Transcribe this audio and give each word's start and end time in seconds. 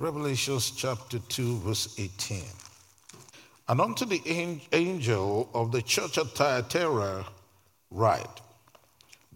Revelations 0.00 0.70
chapter 0.70 1.18
2, 1.18 1.58
verse 1.58 1.94
18. 1.98 2.42
And 3.68 3.82
unto 3.82 4.06
the 4.06 4.22
angel 4.72 5.50
of 5.52 5.72
the 5.72 5.82
church 5.82 6.16
at 6.16 6.28
Thyatira 6.28 7.26
write, 7.90 8.40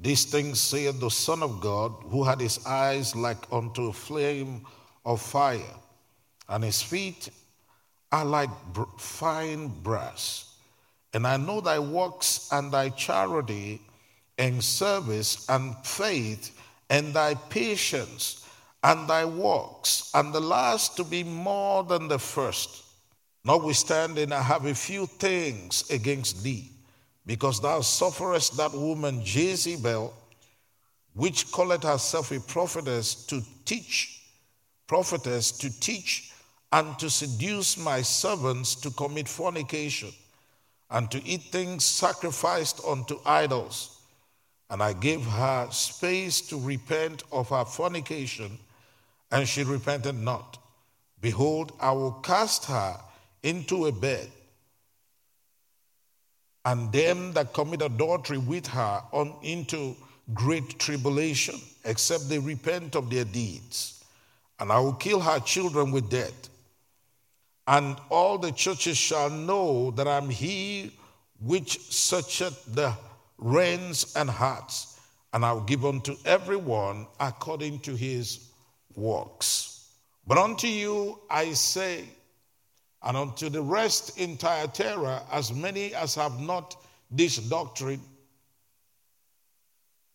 These 0.01 0.25
things 0.25 0.63
saith 0.63 0.99
the 1.01 1.11
Son 1.11 1.43
of 1.43 1.61
God, 1.61 1.93
who 2.09 2.25
had 2.25 2.41
his 2.41 2.65
eyes 2.65 3.15
like 3.15 3.47
unto 3.53 3.89
a 3.89 3.93
flame 3.93 4.65
of 5.05 5.21
fire, 5.21 5.77
and 6.49 6.65
his 6.65 6.81
feet 6.81 7.29
are 8.11 8.25
like 8.25 8.49
fine 8.97 9.69
brass. 9.69 10.57
And 11.13 11.27
I 11.27 11.37
know 11.37 11.61
thy 11.61 11.79
works 11.79 12.49
and 12.51 12.73
thy 12.73 12.89
charity 12.89 13.83
and 14.39 14.65
service 14.65 15.47
and 15.51 15.77
faith 15.85 16.59
and 16.89 17.13
thy 17.13 17.35
patience 17.35 18.44
and 18.85 19.09
thy 19.09 19.25
works, 19.25 20.11
and 20.15 20.33
the 20.33 20.41
last 20.41 20.97
to 20.97 21.05
be 21.05 21.25
more 21.25 21.83
than 21.83 22.07
the 22.07 22.19
first. 22.19 22.85
Notwithstanding, 23.45 24.31
I 24.31 24.43
have 24.43 24.67
a 24.67 24.75
few 24.75 25.07
things 25.07 25.91
against 25.91 26.43
thee, 26.45 26.71
because 27.25 27.61
thou 27.61 27.81
sufferest 27.81 28.59
that 28.59 28.73
woman 28.73 29.23
Jezebel, 29.25 30.15
which 31.15 31.51
calleth 31.51 31.83
herself 31.83 32.31
a 32.31 32.41
prophetess, 32.41 33.15
to 33.27 33.43
teach, 33.65 34.21
prophetess, 34.87 35.51
to 35.53 35.81
teach 35.81 36.33
and 36.73 36.99
to 36.99 37.09
seduce 37.09 37.79
my 37.79 38.03
servants 38.03 38.75
to 38.75 38.91
commit 38.91 39.29
fornication 39.29 40.11
and 40.91 41.11
to 41.11 41.25
eat 41.25 41.43
things 41.45 41.85
sacrificed 41.85 42.81
unto 42.87 43.19
idols. 43.25 44.01
And 44.71 44.83
I 44.83 44.93
gave 44.93 45.25
her 45.25 45.69
space 45.71 46.41
to 46.49 46.61
repent 46.61 47.23
of 47.31 47.49
her 47.51 47.65
fornication, 47.65 48.59
and 49.31 49.49
she 49.49 49.65
repented 49.65 50.17
not. 50.17 50.59
Behold, 51.21 51.73
I 51.81 51.93
will 51.93 52.13
cast 52.13 52.67
her 52.67 52.97
into 53.43 53.87
a 53.87 53.93
bed, 53.93 54.31
and 56.65 56.93
them 56.93 57.33
that 57.33 57.53
commit 57.53 57.83
adultery 57.83 58.39
with 58.39 58.67
her 58.69 59.03
on 59.13 59.35
into 59.43 59.97
great 60.33 60.79
tribulation, 60.79 61.61
except 61.85 62.29
they 62.29 62.39
repent 62.39 62.97
of 62.97 63.11
their 63.11 63.25
deeds. 63.25 64.05
And 64.59 64.73
I 64.73 64.79
will 64.79 64.95
kill 64.95 65.21
her 65.21 65.41
children 65.41 65.91
with 65.91 66.09
death. 66.09 66.49
And 67.67 67.97
all 68.11 68.39
the 68.39 68.53
churches 68.53 68.97
shall 68.97 69.31
know 69.31 69.91
that 69.93 70.07
I'm 70.07 70.31
he 70.31 70.93
which 71.41 71.81
searcheth 71.93 72.75
the 72.75 72.95
reins 73.39 74.15
and 74.17 74.31
hearts, 74.31 74.99
and 75.33 75.45
I'll 75.45 75.61
give 75.61 75.85
unto 75.85 76.17
everyone 76.25 77.07
according 77.21 77.81
to 77.81 77.95
his 77.95 78.51
works. 78.97 79.89
But 80.27 80.39
unto 80.39 80.67
you 80.67 81.21
I 81.31 81.53
say, 81.53 82.05
and 83.03 83.17
unto 83.17 83.51
the 83.51 83.63
rest 83.63 84.19
in 84.19 84.37
Thyatira, 84.37 85.23
as 85.31 85.53
many 85.53 85.95
as 85.95 86.15
have 86.15 86.41
not 86.41 86.83
this 87.11 87.37
doctrine, 87.37 88.01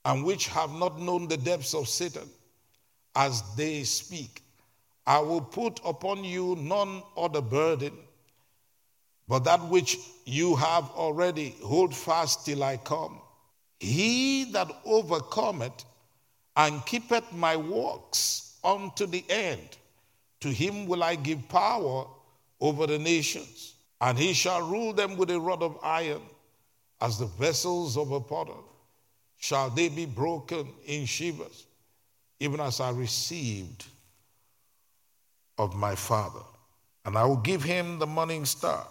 and 0.05 0.23
which 0.23 0.47
have 0.47 0.73
not 0.73 1.00
known 1.00 1.27
the 1.27 1.38
depths 1.38 1.75
of 1.75 1.88
Satan, 1.88 2.27
as 3.16 3.44
they 3.55 3.83
speak, 3.83 4.41
I 5.05 5.19
will 5.19 5.41
put 5.41 5.80
upon 5.85 6.23
you 6.23 6.55
none 6.59 7.03
other 7.16 7.41
burden, 7.41 7.94
but 9.27 9.44
that 9.44 9.61
which 9.69 9.97
you 10.25 10.55
have 10.55 10.89
already. 10.91 11.55
Hold 11.63 11.95
fast 11.95 12.45
till 12.45 12.63
I 12.63 12.77
come. 12.77 13.22
He 13.80 14.45
that 14.52 14.72
overcometh 14.85 15.85
and 16.55 16.83
keepeth 16.85 17.31
my 17.31 17.55
works 17.55 18.38
unto 18.63 19.05
the 19.05 19.23
end, 19.29 19.77
to 20.41 20.49
him 20.49 20.88
will 20.88 21.03
I 21.03 21.15
give 21.15 21.47
power 21.49 22.06
over 22.61 22.88
the 22.88 23.00
nations, 23.00 23.75
and 24.01 24.17
he 24.17 24.34
shall 24.34 24.61
rule 24.61 24.94
them 24.94 25.17
with 25.17 25.29
a 25.31 25.39
rod 25.39 25.61
of 25.61 25.78
iron, 25.84 26.22
as 27.01 27.17
the 27.17 27.25
vessels 27.25 27.97
of 27.97 28.11
a 28.11 28.19
potter. 28.19 28.51
Shall 29.38 29.69
they 29.69 29.88
be 29.88 30.06
broken 30.06 30.67
in 30.85 31.06
shivers, 31.06 31.66
even 32.39 32.59
as 32.59 32.81
I 32.81 32.91
received 32.91 33.85
of 35.57 35.75
my 35.75 35.95
Father? 35.95 36.41
And 37.05 37.17
I 37.17 37.23
will 37.23 37.38
give 37.38 37.63
him 37.63 38.00
the 38.00 38.07
morning 38.07 38.44
star. 38.44 38.85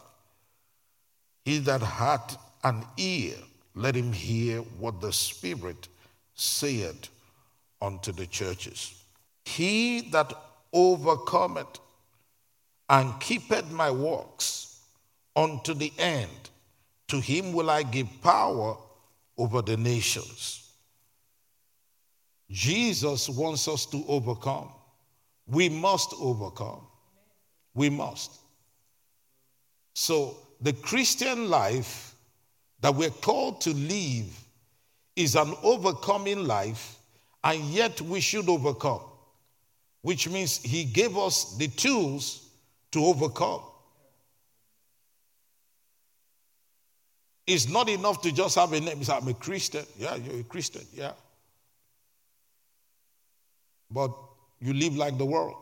He 1.44 1.58
that 1.58 1.82
hath 1.82 2.38
an 2.64 2.84
ear, 2.96 3.34
let 3.74 3.94
him 3.94 4.12
hear 4.12 4.60
what 4.78 5.00
the 5.00 5.12
Spirit 5.12 5.88
saith 6.34 7.08
unto 7.80 8.10
the 8.12 8.26
churches. 8.26 8.97
He 9.56 10.02
that 10.10 10.32
overcometh 10.72 11.80
and 12.88 13.18
keepeth 13.20 13.70
my 13.70 13.90
works 13.90 14.80
unto 15.34 15.74
the 15.74 15.92
end. 15.98 16.50
To 17.08 17.20
him 17.20 17.52
will 17.52 17.70
I 17.70 17.82
give 17.82 18.08
power 18.22 18.76
over 19.38 19.62
the 19.62 19.76
nations. 19.76 20.70
Jesus 22.50 23.28
wants 23.28 23.68
us 23.68 23.86
to 23.86 24.04
overcome. 24.08 24.70
We 25.46 25.68
must 25.68 26.14
overcome. 26.20 26.86
We 27.74 27.88
must. 27.88 28.32
So, 29.94 30.36
the 30.60 30.72
Christian 30.74 31.48
life 31.48 32.14
that 32.80 32.94
we're 32.94 33.10
called 33.10 33.60
to 33.62 33.70
live 33.70 34.44
is 35.16 35.34
an 35.36 35.54
overcoming 35.62 36.46
life, 36.46 36.98
and 37.42 37.60
yet 37.64 38.00
we 38.00 38.20
should 38.20 38.48
overcome, 38.48 39.00
which 40.08 40.26
means 40.26 40.56
He 40.56 40.84
gave 40.84 41.18
us 41.18 41.54
the 41.58 41.68
tools 41.68 42.48
to 42.92 43.04
overcome. 43.04 43.60
It's 47.46 47.68
not 47.68 47.90
enough 47.90 48.22
to 48.22 48.32
just 48.32 48.54
have 48.54 48.72
a 48.72 48.80
name. 48.80 49.04
Say, 49.04 49.12
I'm 49.12 49.28
a 49.28 49.34
Christian. 49.34 49.84
Yeah, 49.98 50.14
you're 50.14 50.40
a 50.40 50.44
Christian. 50.44 50.80
Yeah. 50.94 51.12
But 53.90 54.10
you 54.60 54.72
live 54.72 54.96
like 54.96 55.18
the 55.18 55.26
world. 55.26 55.56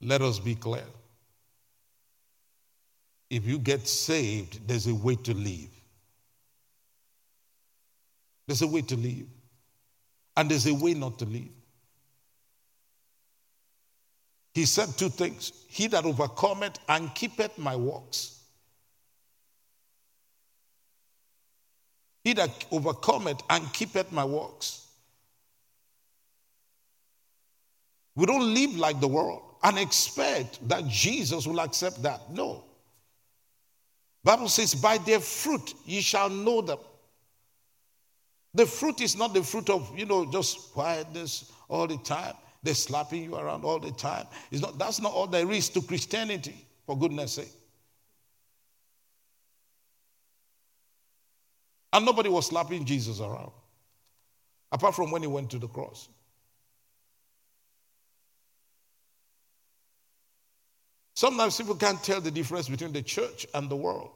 Let 0.00 0.22
us 0.22 0.38
be 0.38 0.54
clear. 0.54 0.86
If 3.30 3.44
you 3.44 3.58
get 3.58 3.88
saved, 3.88 4.68
there's 4.68 4.86
a 4.86 4.94
way 4.94 5.16
to 5.16 5.34
live. 5.34 5.70
There's 8.46 8.62
a 8.62 8.68
way 8.68 8.82
to 8.82 8.96
live. 8.96 9.26
And 10.36 10.50
there's 10.50 10.66
a 10.66 10.74
way 10.74 10.94
not 10.94 11.18
to 11.20 11.24
live. 11.24 11.48
He 14.54 14.64
said 14.64 14.88
two 14.96 15.08
things 15.10 15.52
He 15.68 15.86
that 15.88 16.04
overcometh 16.04 16.78
and 16.88 17.14
keepeth 17.14 17.58
my 17.58 17.76
works. 17.76 18.40
He 22.24 22.32
that 22.32 22.64
overcometh 22.72 23.40
and 23.48 23.72
keepeth 23.72 24.10
my 24.10 24.24
works. 24.24 24.86
We 28.16 28.26
don't 28.26 28.52
live 28.52 28.76
like 28.76 28.98
the 28.98 29.06
world 29.06 29.42
and 29.62 29.78
expect 29.78 30.66
that 30.68 30.86
Jesus 30.88 31.46
will 31.46 31.60
accept 31.60 32.02
that. 32.02 32.32
No. 32.32 32.64
Bible 34.24 34.48
says, 34.48 34.74
by 34.74 34.98
their 34.98 35.20
fruit 35.20 35.74
ye 35.84 36.00
shall 36.00 36.28
know 36.28 36.62
them. 36.62 36.78
The 38.56 38.64
fruit 38.64 39.02
is 39.02 39.18
not 39.18 39.34
the 39.34 39.42
fruit 39.42 39.68
of, 39.68 39.92
you 39.96 40.06
know, 40.06 40.24
just 40.24 40.72
quietness 40.72 41.52
all 41.68 41.86
the 41.86 41.98
time. 41.98 42.32
They're 42.62 42.74
slapping 42.74 43.24
you 43.24 43.36
around 43.36 43.64
all 43.64 43.78
the 43.78 43.90
time. 43.90 44.26
It's 44.50 44.62
not, 44.62 44.78
that's 44.78 44.98
not 44.98 45.12
all 45.12 45.26
there 45.26 45.50
is 45.52 45.68
to 45.70 45.82
Christianity, 45.82 46.66
for 46.86 46.98
goodness 46.98 47.32
sake. 47.32 47.52
And 51.92 52.06
nobody 52.06 52.30
was 52.30 52.46
slapping 52.46 52.86
Jesus 52.86 53.20
around, 53.20 53.52
apart 54.72 54.94
from 54.94 55.10
when 55.10 55.20
he 55.20 55.28
went 55.28 55.50
to 55.50 55.58
the 55.58 55.68
cross. 55.68 56.08
Sometimes 61.14 61.58
people 61.58 61.74
can't 61.74 62.02
tell 62.02 62.22
the 62.22 62.30
difference 62.30 62.70
between 62.70 62.92
the 62.92 63.02
church 63.02 63.46
and 63.52 63.68
the 63.68 63.76
world. 63.76 64.12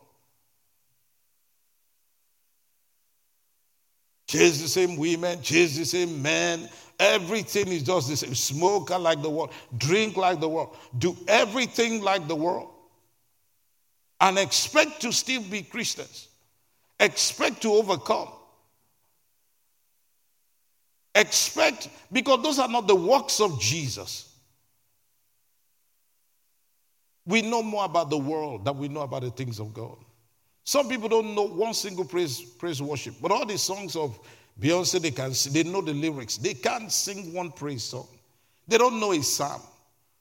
Chase 4.31 4.63
the 4.63 4.69
same 4.69 4.97
women, 4.97 5.43
chase 5.43 5.77
the 5.77 5.85
same 5.85 6.23
men, 6.23 6.69
Everything 7.01 7.69
is 7.69 7.83
just 7.83 8.11
the 8.11 8.17
same. 8.17 8.35
Smoke 8.35 8.91
like 8.91 9.23
the 9.23 9.31
world, 9.31 9.55
drink 9.79 10.19
like 10.19 10.39
the 10.39 10.49
world, 10.49 10.77
do 10.99 11.17
everything 11.27 12.03
like 12.03 12.29
the 12.29 12.37
world. 12.37 12.69
And 14.21 14.39
expect 14.39 15.01
to 15.01 15.11
still 15.11 15.41
be 15.41 15.63
Christians. 15.63 16.29
Expect 17.01 17.63
to 17.63 17.73
overcome. 17.73 18.29
Expect, 21.15 21.89
because 22.13 22.43
those 22.43 22.59
are 22.59 22.69
not 22.69 22.87
the 22.87 22.95
works 22.95 23.41
of 23.41 23.59
Jesus. 23.59 24.35
We 27.25 27.41
know 27.41 27.63
more 27.63 27.87
about 27.87 28.11
the 28.11 28.19
world 28.19 28.67
than 28.67 28.77
we 28.77 28.89
know 28.89 29.01
about 29.01 29.23
the 29.23 29.31
things 29.31 29.59
of 29.59 29.73
God. 29.73 29.97
Some 30.71 30.89
people 30.89 31.09
don't 31.09 31.35
know 31.35 31.49
one 31.49 31.75
single 31.75 32.05
praise, 32.05 32.41
praise 32.41 32.81
worship, 32.81 33.17
but 33.21 33.33
all 33.33 33.45
the 33.45 33.59
songs 33.59 33.97
of 33.97 34.17
Beyonce, 34.61 35.03
they 35.03 35.11
can 35.11 35.33
they 35.53 35.69
know 35.69 35.81
the 35.81 35.93
lyrics. 35.93 36.37
They 36.37 36.55
can't 36.55 36.93
sing 36.93 37.33
one 37.33 37.51
praise 37.51 37.83
song. 37.83 38.07
They 38.69 38.79
don't 38.79 39.01
know 39.01 39.11
a 39.11 39.21
psalm, 39.21 39.63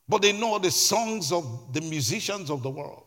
but 0.08 0.24
they 0.24 0.32
know 0.32 0.58
the 0.58 0.72
songs 0.72 1.32
of 1.32 1.72
the 1.72 1.82
musicians 1.82 2.50
of 2.50 2.64
the 2.64 2.70
world. 2.72 3.04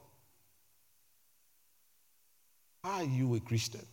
Are 2.84 3.02
you 3.02 3.34
a 3.34 3.40
Christian? 3.40 3.84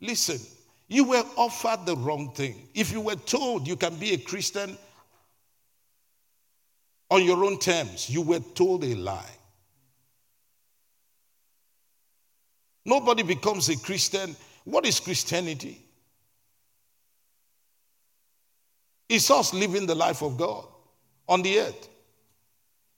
Listen, 0.00 0.38
you 0.86 1.02
were 1.02 1.24
offered 1.34 1.86
the 1.86 1.96
wrong 1.96 2.30
thing. 2.34 2.68
If 2.72 2.92
you 2.92 3.00
were 3.00 3.16
told 3.16 3.66
you 3.66 3.74
can 3.74 3.96
be 3.96 4.12
a 4.12 4.18
Christian 4.18 4.78
on 7.10 7.24
your 7.24 7.44
own 7.44 7.58
terms, 7.58 8.08
you 8.08 8.22
were 8.22 8.38
told 8.38 8.84
a 8.84 8.94
lie. 8.94 9.39
Nobody 12.84 13.22
becomes 13.22 13.68
a 13.68 13.78
Christian. 13.78 14.34
What 14.64 14.86
is 14.86 15.00
Christianity? 15.00 15.84
It's 19.08 19.30
us 19.30 19.52
living 19.52 19.86
the 19.86 19.94
life 19.94 20.22
of 20.22 20.38
God 20.38 20.66
on 21.28 21.42
the 21.42 21.58
earth. 21.60 21.88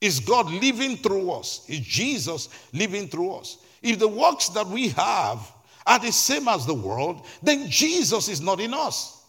It's 0.01 0.21
God 0.21 0.51
living 0.51 0.97
through 0.97 1.31
us. 1.31 1.65
It's 1.69 1.87
Jesus 1.87 2.49
living 2.73 3.09
through 3.09 3.35
us. 3.35 3.59
If 3.83 3.99
the 3.99 4.09
works 4.09 4.49
that 4.51 4.67
we 4.67 4.89
have 4.89 5.51
are 5.87 5.99
the 5.99 6.13
same 6.13 6.49
as 6.49 6.67
the 6.67 6.75
world, 6.75 7.25
then 7.43 7.69
Jesus 7.69 8.29
is 8.29 8.41
not 8.41 8.61
in 8.61 8.75
us. 8.75 9.25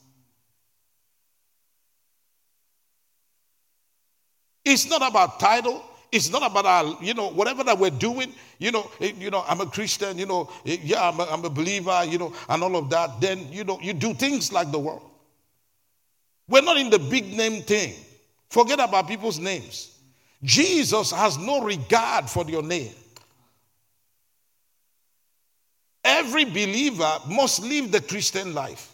It's 4.66 4.90
not 4.90 5.08
about 5.08 5.40
title. 5.40 5.84
It's 6.14 6.30
not 6.30 6.44
about 6.44 6.68
our, 6.68 7.04
you 7.04 7.16
know, 7.16 7.30
whatever 7.32 7.64
that 7.64 7.80
we're 7.80 7.90
doing, 7.90 8.36
you 8.60 8.72
know, 8.72 8.88
eh, 9.02 9.14
you 9.18 9.32
know, 9.32 9.44
I'm 9.48 9.62
a 9.62 9.66
Christian, 9.66 10.16
you 10.20 10.28
know, 10.28 10.48
eh, 10.64 10.78
yeah, 10.84 11.10
I'm 11.10 11.20
a, 11.20 11.24
I'm 11.24 11.44
a 11.44 11.50
believer, 11.50 12.04
you 12.06 12.20
know, 12.20 12.32
and 12.48 12.62
all 12.62 12.76
of 12.76 12.88
that. 12.92 13.20
Then, 13.20 13.52
you 13.52 13.64
know, 13.64 13.80
you 13.82 13.94
do 13.94 14.14
things 14.14 14.54
like 14.54 14.72
the 14.72 14.78
world. 14.78 15.10
We're 16.48 16.62
not 16.62 16.78
in 16.78 16.92
the 16.92 17.00
big 17.00 17.36
name 17.36 17.64
thing. 17.64 17.96
Forget 18.48 18.80
about 18.80 19.08
people's 19.08 19.40
names. 19.40 19.98
Jesus 20.44 21.10
has 21.10 21.40
no 21.40 21.64
regard 21.64 22.30
for 22.30 22.46
your 22.46 22.62
name. 22.62 22.94
Every 26.04 26.46
believer 26.46 27.18
must 27.28 27.64
live 27.64 27.92
the 27.92 28.02
Christian 28.02 28.54
life. 28.54 28.93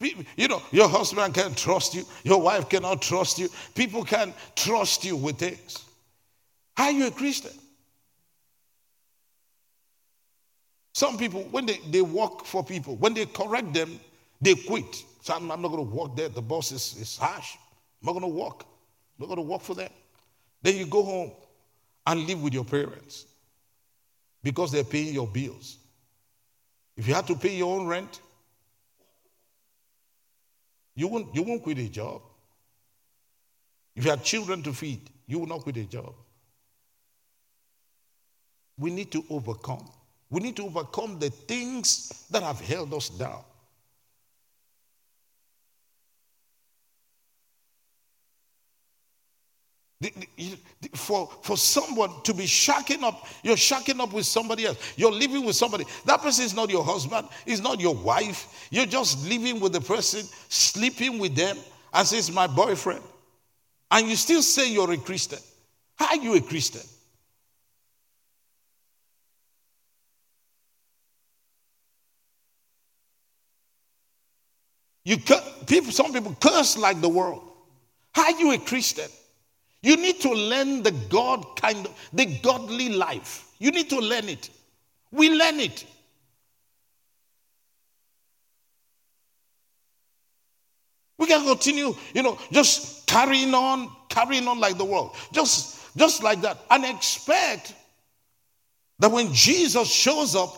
You 0.00 0.48
know, 0.48 0.62
your 0.72 0.88
husband 0.88 1.34
can't 1.34 1.56
trust 1.56 1.94
you, 1.94 2.04
your 2.24 2.40
wife 2.40 2.68
cannot 2.70 3.02
trust 3.02 3.38
you, 3.38 3.48
people 3.74 4.02
can't 4.02 4.34
trust 4.56 5.04
you 5.04 5.14
with 5.14 5.38
things. 5.38 5.84
Are 6.78 6.90
you 6.90 7.08
a 7.08 7.10
Christian? 7.10 7.52
Some 10.94 11.18
people, 11.18 11.42
when 11.50 11.66
they, 11.66 11.78
they 11.90 12.00
work 12.00 12.44
for 12.44 12.64
people, 12.64 12.96
when 12.96 13.12
they 13.12 13.26
correct 13.26 13.74
them, 13.74 14.00
they 14.40 14.54
quit. 14.54 15.04
So 15.20 15.34
I'm, 15.34 15.50
I'm 15.50 15.60
not 15.60 15.68
going 15.68 15.86
to 15.86 15.94
work 15.94 16.16
there. 16.16 16.30
The 16.30 16.42
boss 16.42 16.72
is, 16.72 16.96
is 16.98 17.18
harsh. 17.18 17.56
I'm 18.02 18.06
not 18.06 18.12
going 18.12 18.32
to 18.32 18.38
work. 18.38 18.64
I'm 18.64 19.26
not 19.26 19.26
going 19.26 19.36
to 19.46 19.50
work 19.50 19.60
for 19.60 19.74
them. 19.74 19.90
Then 20.62 20.76
you 20.76 20.86
go 20.86 21.02
home 21.02 21.32
and 22.06 22.26
live 22.26 22.42
with 22.42 22.54
your 22.54 22.64
parents 22.64 23.26
because 24.42 24.72
they're 24.72 24.84
paying 24.84 25.12
your 25.12 25.26
bills. 25.26 25.76
If 26.96 27.06
you 27.06 27.14
had 27.14 27.26
to 27.26 27.34
pay 27.34 27.54
your 27.54 27.78
own 27.78 27.86
rent, 27.86 28.20
you 31.00 31.08
won't, 31.08 31.34
you 31.34 31.42
won't 31.42 31.62
quit 31.62 31.78
a 31.78 31.88
job. 31.88 32.20
If 33.96 34.04
you 34.04 34.10
have 34.10 34.22
children 34.22 34.62
to 34.64 34.74
feed, 34.74 35.08
you 35.26 35.38
will 35.38 35.46
not 35.46 35.62
quit 35.62 35.78
a 35.78 35.84
job. 35.84 36.12
We 38.76 38.90
need 38.90 39.10
to 39.12 39.24
overcome. 39.30 39.88
We 40.28 40.40
need 40.40 40.56
to 40.56 40.66
overcome 40.66 41.18
the 41.18 41.30
things 41.30 42.26
that 42.30 42.42
have 42.42 42.60
held 42.60 42.92
us 42.92 43.08
down. 43.08 43.42
For, 50.94 51.28
for 51.42 51.58
someone 51.58 52.10
to 52.22 52.32
be 52.32 52.44
shacking 52.44 53.02
up, 53.02 53.26
you're 53.42 53.56
shacking 53.56 54.00
up 54.00 54.14
with 54.14 54.24
somebody 54.24 54.64
else. 54.64 54.78
You're 54.96 55.12
living 55.12 55.44
with 55.44 55.56
somebody. 55.56 55.84
That 56.06 56.22
person 56.22 56.44
is 56.46 56.54
not 56.54 56.70
your 56.70 56.82
husband, 56.82 57.28
is 57.44 57.60
not 57.60 57.80
your 57.80 57.94
wife. 57.94 58.68
You're 58.70 58.86
just 58.86 59.28
living 59.28 59.60
with 59.60 59.72
the 59.72 59.80
person, 59.80 60.26
sleeping 60.48 61.18
with 61.18 61.34
them, 61.34 61.58
and 61.92 62.06
says, 62.06 62.30
My 62.30 62.46
boyfriend. 62.46 63.02
And 63.90 64.08
you 64.08 64.16
still 64.16 64.40
say 64.40 64.72
you're 64.72 64.90
a 64.90 64.96
Christian. 64.96 65.40
How 65.96 66.06
are 66.06 66.16
you 66.16 66.34
a 66.34 66.40
Christian? 66.40 66.82
You 75.04 75.18
people, 75.66 75.92
some 75.92 76.12
people 76.12 76.36
curse 76.40 76.78
like 76.78 77.00
the 77.00 77.08
world. 77.08 77.42
How 78.12 78.32
are 78.32 78.38
you 78.38 78.52
a 78.52 78.58
Christian? 78.58 79.08
You 79.82 79.96
need 79.96 80.20
to 80.20 80.30
learn 80.30 80.82
the 80.82 80.92
God 81.08 81.56
kind 81.56 81.86
of, 81.86 82.08
the 82.12 82.26
godly 82.42 82.90
life. 82.90 83.46
You 83.58 83.70
need 83.70 83.88
to 83.90 83.98
learn 83.98 84.28
it. 84.28 84.50
We 85.10 85.30
learn 85.30 85.60
it. 85.60 85.84
We 91.18 91.26
can 91.26 91.44
continue, 91.44 91.94
you 92.14 92.22
know, 92.22 92.38
just 92.50 93.06
carrying 93.06 93.54
on, 93.54 93.90
carrying 94.08 94.48
on 94.48 94.58
like 94.58 94.78
the 94.78 94.84
world. 94.84 95.14
Just, 95.32 95.96
just 95.96 96.22
like 96.22 96.40
that. 96.42 96.58
And 96.70 96.84
expect 96.84 97.74
that 98.98 99.10
when 99.10 99.32
Jesus 99.32 99.90
shows 99.90 100.34
up, 100.34 100.54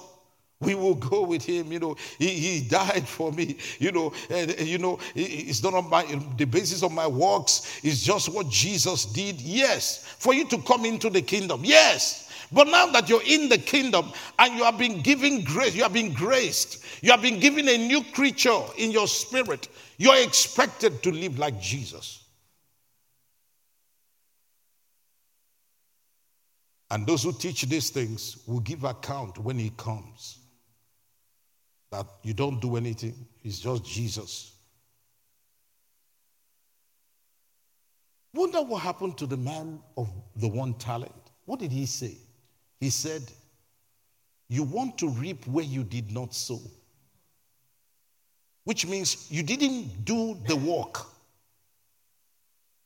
we 0.62 0.74
will 0.74 0.94
go 0.94 1.22
with 1.24 1.44
him. 1.44 1.72
You 1.72 1.80
know, 1.80 1.96
he, 2.18 2.28
he 2.28 2.60
died 2.68 3.06
for 3.06 3.32
me. 3.32 3.56
You 3.78 3.92
know, 3.92 4.12
and, 4.30 4.58
you 4.60 4.78
know, 4.78 4.98
it's 5.14 5.62
not 5.62 5.74
on 5.74 5.90
my 5.90 6.04
the 6.36 6.44
basis 6.44 6.82
of 6.82 6.92
my 6.92 7.06
works. 7.06 7.80
It's 7.82 8.02
just 8.02 8.28
what 8.28 8.48
Jesus 8.48 9.04
did. 9.04 9.40
Yes, 9.40 10.06
for 10.18 10.34
you 10.34 10.46
to 10.46 10.58
come 10.62 10.84
into 10.84 11.10
the 11.10 11.22
kingdom. 11.22 11.62
Yes. 11.64 12.30
But 12.52 12.68
now 12.68 12.86
that 12.88 13.08
you're 13.08 13.22
in 13.24 13.48
the 13.48 13.56
kingdom 13.56 14.12
and 14.38 14.54
you 14.54 14.64
have 14.64 14.76
been 14.76 15.00
given 15.00 15.42
grace, 15.42 15.74
you 15.74 15.84
have 15.84 15.94
been 15.94 16.12
graced, 16.12 16.84
you 17.02 17.10
have 17.10 17.22
been 17.22 17.40
given 17.40 17.66
a 17.66 17.78
new 17.78 18.04
creature 18.12 18.60
in 18.76 18.90
your 18.90 19.08
spirit, 19.08 19.68
you're 19.96 20.22
expected 20.22 21.02
to 21.02 21.10
live 21.10 21.38
like 21.38 21.58
Jesus. 21.58 22.24
And 26.90 27.06
those 27.06 27.22
who 27.22 27.32
teach 27.32 27.62
these 27.62 27.88
things 27.88 28.36
will 28.46 28.60
give 28.60 28.84
account 28.84 29.38
when 29.38 29.58
he 29.58 29.70
comes 29.78 30.41
that 31.92 32.06
you 32.22 32.32
don't 32.32 32.58
do 32.58 32.76
anything, 32.76 33.14
it's 33.44 33.60
just 33.60 33.84
Jesus. 33.84 34.52
Wonder 38.32 38.62
what 38.62 38.80
happened 38.82 39.18
to 39.18 39.26
the 39.26 39.36
man 39.36 39.78
of 39.98 40.10
the 40.36 40.48
one 40.48 40.72
talent. 40.74 41.12
What 41.44 41.60
did 41.60 41.70
he 41.70 41.84
say? 41.84 42.16
He 42.80 42.88
said, 42.88 43.22
You 44.48 44.62
want 44.62 44.96
to 44.98 45.08
reap 45.10 45.46
where 45.46 45.64
you 45.64 45.84
did 45.84 46.10
not 46.10 46.34
sow. 46.34 46.60
Which 48.64 48.86
means 48.86 49.30
you 49.30 49.42
didn't 49.42 50.06
do 50.06 50.38
the 50.46 50.56
work. 50.56 51.06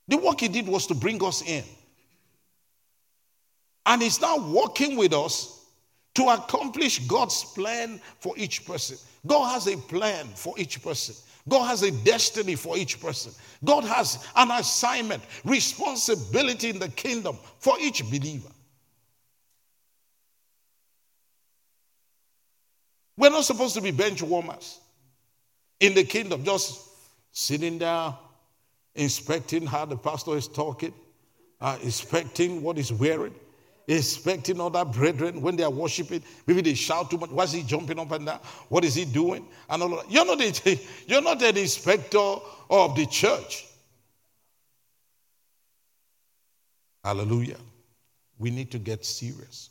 The 0.09 0.17
work 0.17 0.41
he 0.41 0.49
did 0.49 0.67
was 0.67 0.85
to 0.87 0.95
bring 0.95 1.23
us 1.23 1.41
in. 1.43 1.63
And 3.85 4.01
he's 4.01 4.19
now 4.19 4.51
working 4.51 4.97
with 4.97 5.13
us 5.13 5.56
to 6.17 6.29
accomplish 6.29 6.97
God's 7.07 7.43
plan 7.43 8.01
for 8.19 8.33
each 8.37 8.65
person. 8.65 8.97
God 9.27 9.53
has 9.53 9.67
a 9.67 9.77
plan 9.77 10.25
for 10.33 10.55
each 10.57 10.81
person. 10.81 11.13
God 11.47 11.67
has 11.67 11.83
a 11.83 11.91
destiny 11.91 12.55
for 12.55 12.75
each 12.75 12.99
person. 12.99 13.31
God 13.63 13.83
has 13.83 14.27
an 14.35 14.49
assignment, 14.49 15.21
responsibility 15.45 16.71
in 16.71 16.79
the 16.79 16.89
kingdom 16.89 17.37
for 17.59 17.75
each 17.79 18.03
believer. 18.03 18.49
We're 23.15 23.29
not 23.29 23.45
supposed 23.45 23.75
to 23.75 23.81
be 23.81 23.91
bench 23.91 24.23
warmers 24.23 24.79
in 25.79 25.93
the 25.93 26.03
kingdom, 26.03 26.43
just 26.43 26.81
sitting 27.31 27.77
there, 27.77 28.11
inspecting 28.95 29.67
how 29.67 29.85
the 29.85 29.97
pastor 29.97 30.35
is 30.35 30.47
talking, 30.47 30.95
uh, 31.61 31.77
inspecting 31.83 32.63
what 32.63 32.77
he's 32.77 32.91
wearing, 32.91 33.35
expecting 33.87 34.59
other 34.59 34.83
brethren 34.83 35.41
when 35.41 35.55
they 35.55 35.63
are 35.63 35.71
worshiping. 35.71 36.21
Maybe 36.45 36.61
they 36.61 36.73
shout 36.73 37.09
too 37.09 37.17
much. 37.17 37.29
Why 37.29 37.45
is 37.45 37.53
he 37.53 37.63
jumping 37.63 37.99
up 37.99 38.11
and 38.11 38.25
down? 38.25 38.39
What 38.69 38.83
is 38.83 38.95
he 38.95 39.05
doing? 39.05 39.47
And 39.69 39.81
all 39.81 40.03
You're 40.09 40.25
not, 40.25 40.41
a, 40.41 40.79
you're 41.07 41.21
not 41.21 41.41
an 41.41 41.57
inspector 41.57 42.35
of 42.69 42.95
the 42.95 43.05
church. 43.05 43.65
Hallelujah. 47.03 47.57
We 48.37 48.51
need 48.51 48.69
to 48.71 48.79
get 48.79 49.05
serious. 49.05 49.69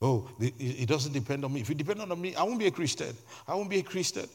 Oh, 0.00 0.28
it 0.38 0.86
doesn't 0.86 1.12
depend 1.12 1.44
on 1.44 1.52
me. 1.52 1.62
If 1.62 1.70
it 1.70 1.78
depended 1.78 2.10
on 2.10 2.20
me, 2.20 2.34
I 2.34 2.42
won't 2.42 2.58
be 2.58 2.66
a 2.66 2.70
Christian. 2.70 3.16
I 3.48 3.54
won't 3.54 3.70
be 3.70 3.78
a 3.78 3.82
Christian. 3.82 4.26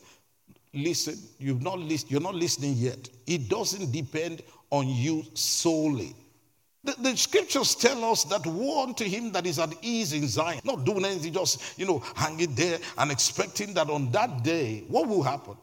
Listen, 0.74 1.16
you've 1.38 1.62
not 1.62 1.80
list, 1.80 2.10
you're 2.12 2.22
not 2.22 2.36
listening 2.36 2.74
yet. 2.74 3.10
It 3.28 3.50
doesn't 3.50 3.92
depend 3.92 4.42
on 4.72 4.88
you 4.88 5.24
solely. 5.34 6.16
The, 6.84 6.96
the, 7.00 7.18
scriptures 7.18 7.76
tell 7.76 8.04
us 8.06 8.24
that 8.26 8.46
woe 8.46 8.84
unto 8.84 9.04
him 9.04 9.32
that 9.34 9.46
is 9.46 9.60
at 9.60 9.74
ease 9.82 10.14
in 10.14 10.28
Zion, 10.28 10.62
not 10.64 10.86
doing 10.86 11.04
anything, 11.04 11.34
just, 11.34 11.78
you 11.78 11.86
know, 11.86 12.02
hanging 12.16 12.56
there 12.56 12.80
and 12.98 13.12
expecting 13.12 13.74
that 13.74 13.90
on 13.90 14.12
that 14.12 14.44
day, 14.44 14.86
what 14.88 15.08
will 15.08 15.24
happen? 15.24 15.58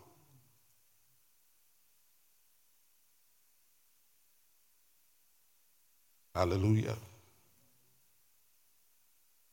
Hallelujah. 6.35 6.97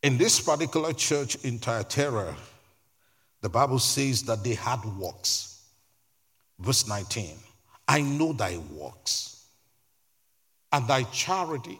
In 0.01 0.17
this 0.17 0.41
particular 0.41 0.91
church 0.91 1.35
in 1.45 1.59
Thyatira, 1.59 2.35
the 3.39 3.47
Bible 3.47 3.79
says 3.79 4.23
that 4.23 4.43
they 4.43 4.55
had 4.55 4.83
works. 4.97 5.63
Verse 6.59 6.85
19 6.87 7.35
I 7.87 8.01
know 8.01 8.33
thy 8.33 8.57
works 8.57 9.32
and 10.73 10.87
thy 10.87 11.03
charity. 11.03 11.79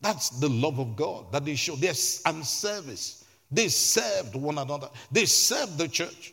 That's 0.00 0.30
the 0.30 0.48
love 0.48 0.78
of 0.78 0.96
God 0.96 1.30
that 1.32 1.44
they 1.44 1.56
show. 1.56 1.74
Yes, 1.74 2.22
and 2.24 2.46
service. 2.46 3.24
They 3.50 3.68
served 3.68 4.36
one 4.36 4.58
another, 4.58 4.88
they 5.10 5.26
served 5.26 5.76
the 5.76 5.88
church, 5.88 6.32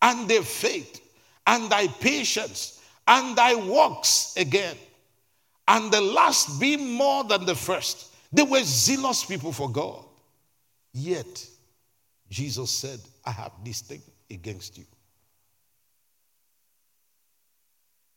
and 0.00 0.28
their 0.28 0.42
faith, 0.42 1.00
and 1.46 1.70
thy 1.70 1.86
patience, 1.86 2.82
and 3.06 3.36
thy 3.36 3.54
works 3.54 4.34
again. 4.36 4.76
And 5.68 5.92
the 5.92 6.00
last 6.00 6.58
be 6.58 6.76
more 6.76 7.24
than 7.24 7.44
the 7.44 7.54
first. 7.54 8.14
They 8.32 8.42
were 8.42 8.62
zealous 8.62 9.24
people 9.24 9.52
for 9.52 9.70
God. 9.70 10.04
Yet, 10.92 11.46
Jesus 12.30 12.70
said, 12.70 13.00
I 13.24 13.30
have 13.30 13.52
this 13.62 13.80
thing 13.80 14.02
against 14.30 14.78
you. 14.78 14.84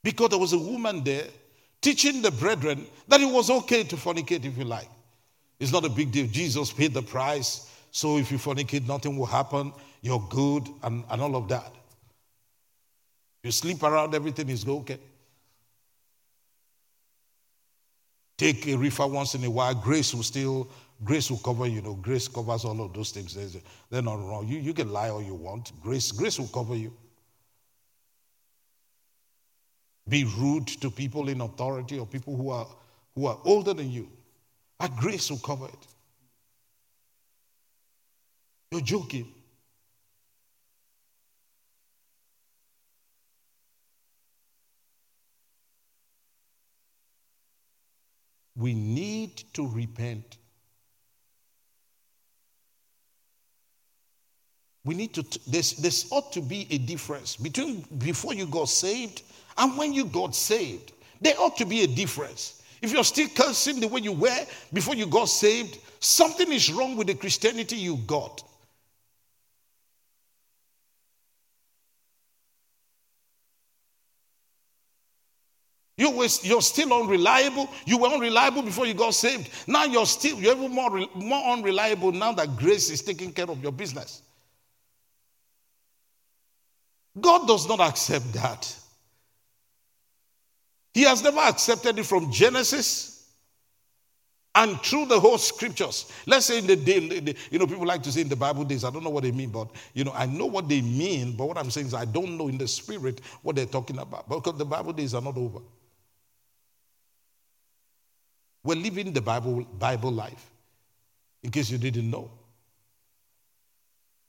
Because 0.03 0.29
there 0.29 0.39
was 0.39 0.53
a 0.53 0.57
woman 0.57 1.03
there 1.03 1.27
teaching 1.81 2.21
the 2.21 2.31
brethren 2.31 2.85
that 3.07 3.21
it 3.21 3.25
was 3.25 3.49
okay 3.49 3.83
to 3.83 3.95
fornicate 3.95 4.45
if 4.45 4.57
you 4.57 4.65
like. 4.65 4.89
It's 5.59 5.71
not 5.71 5.85
a 5.85 5.89
big 5.89 6.11
deal. 6.11 6.27
Jesus 6.27 6.71
paid 6.71 6.93
the 6.93 7.01
price. 7.01 7.71
So 7.91 8.17
if 8.17 8.31
you 8.31 8.37
fornicate, 8.37 8.87
nothing 8.87 9.17
will 9.17 9.25
happen. 9.25 9.73
You're 10.01 10.25
good 10.29 10.67
and, 10.83 11.03
and 11.09 11.21
all 11.21 11.35
of 11.35 11.47
that. 11.49 11.73
You 13.43 13.51
sleep 13.51 13.81
around, 13.83 14.13
everything 14.13 14.49
is 14.49 14.67
okay. 14.67 14.99
Take 18.37 18.67
a 18.67 18.75
reefer 18.75 19.07
once 19.07 19.33
in 19.33 19.43
a 19.43 19.49
while, 19.49 19.73
grace 19.73 20.13
will 20.13 20.23
still 20.23 20.69
Grace 21.03 21.29
will 21.29 21.37
cover, 21.37 21.67
you 21.67 21.81
know, 21.81 21.93
grace 21.93 22.27
covers 22.27 22.65
all 22.65 22.81
of 22.81 22.93
those 22.93 23.11
things. 23.11 23.37
They're 23.89 24.01
not 24.01 24.15
wrong. 24.15 24.47
You, 24.47 24.57
you 24.57 24.73
can 24.73 24.91
lie 24.91 25.09
all 25.09 25.21
you 25.21 25.35
want. 25.35 25.71
Grace, 25.81 26.11
grace 26.11 26.39
will 26.39 26.47
cover 26.47 26.75
you. 26.75 26.91
Be 30.09 30.23
rude 30.23 30.67
to 30.67 30.89
people 30.89 31.29
in 31.29 31.41
authority 31.41 31.99
or 31.99 32.05
people 32.05 32.35
who 32.35 32.49
are 32.49 32.67
who 33.15 33.25
are 33.25 33.37
older 33.45 33.73
than 33.73 33.91
you. 33.91 34.07
Our 34.79 34.89
grace 34.89 35.29
will 35.29 35.39
cover 35.39 35.65
it. 35.65 35.87
You're 38.71 38.81
joking. 38.81 39.33
We 48.55 48.73
need 48.73 49.43
to 49.53 49.67
repent. 49.67 50.37
we 54.87 54.95
need 54.95 55.13
to, 55.13 55.39
there's, 55.45 55.73
there's 55.73 56.07
ought 56.11 56.31
to 56.31 56.41
be 56.41 56.65
a 56.71 56.77
difference 56.77 57.35
between 57.35 57.81
before 57.97 58.33
you 58.33 58.45
got 58.45 58.69
saved 58.69 59.21
and 59.57 59.77
when 59.77 59.93
you 59.93 60.05
got 60.05 60.35
saved. 60.35 60.93
There 61.21 61.33
ought 61.39 61.57
to 61.57 61.65
be 61.65 61.83
a 61.83 61.87
difference. 61.87 62.61
If 62.81 62.91
you're 62.91 63.03
still 63.03 63.27
cursing 63.29 63.79
the 63.79 63.87
way 63.87 64.01
you 64.01 64.11
were 64.11 64.45
before 64.71 64.95
you 64.95 65.07
got 65.07 65.29
saved, 65.29 65.79
something 65.99 66.51
is 66.51 66.71
wrong 66.71 66.95
with 66.95 67.07
the 67.07 67.15
Christianity 67.15 67.75
you 67.75 67.97
got. 67.97 68.43
You 75.97 76.11
were, 76.11 76.27
you're 76.43 76.61
still 76.61 76.93
unreliable. 76.93 77.67
You 77.85 77.97
were 77.97 78.09
unreliable 78.09 78.61
before 78.61 78.85
you 78.85 78.93
got 78.93 79.15
saved. 79.15 79.49
Now 79.65 79.85
you're 79.85 80.05
still 80.05 80.37
you're 80.37 80.55
even 80.55 80.71
more, 80.71 81.07
more 81.15 81.53
unreliable 81.53 82.11
now 82.11 82.33
that 82.33 82.55
grace 82.55 82.91
is 82.91 83.01
taking 83.01 83.33
care 83.33 83.49
of 83.49 83.61
your 83.63 83.71
business. 83.71 84.21
God 87.19 87.47
does 87.47 87.67
not 87.67 87.79
accept 87.79 88.31
that. 88.33 88.75
He 90.97 91.03
has 91.03 91.21
never 91.21 91.41
accepted 91.41 91.99
it 91.99 92.07
from 92.07 92.31
Genesis 92.31 93.23
and 94.55 94.81
through 94.81 95.05
the 95.05 95.19
whole 95.19 95.37
scriptures. 95.37 96.11
Let's 96.25 96.47
say 96.47 96.57
in 96.57 96.65
the 96.65 96.75
day, 96.75 97.35
you 97.51 97.59
know, 97.59 97.67
people 97.67 97.85
like 97.85 98.01
to 98.01 98.11
say 98.11 98.21
in 98.21 98.29
the 98.29 98.35
Bible 98.35 98.63
days, 98.63 98.83
I 98.83 98.89
don't 98.89 99.03
know 99.03 99.11
what 99.11 99.21
they 99.21 99.31
mean, 99.31 99.51
but, 99.51 99.69
you 99.93 100.03
know, 100.03 100.11
I 100.15 100.25
know 100.25 100.47
what 100.47 100.67
they 100.67 100.81
mean, 100.81 101.37
but 101.37 101.45
what 101.45 101.59
I'm 101.59 101.69
saying 101.69 101.85
is 101.85 101.93
I 101.93 102.05
don't 102.05 102.35
know 102.35 102.47
in 102.47 102.57
the 102.57 102.67
spirit 102.67 103.21
what 103.43 103.55
they're 103.55 103.67
talking 103.67 103.99
about 103.99 104.27
because 104.27 104.57
the 104.57 104.65
Bible 104.65 104.91
days 104.91 105.13
are 105.13 105.21
not 105.21 105.37
over. 105.37 105.59
We're 108.63 108.77
living 108.77 109.13
the 109.13 109.21
Bible, 109.21 109.67
Bible 109.77 110.11
life, 110.11 110.49
in 111.43 111.51
case 111.51 111.69
you 111.69 111.77
didn't 111.77 112.09
know. 112.09 112.31